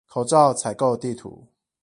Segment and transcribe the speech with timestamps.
[0.07, 1.43] 口罩採購地圖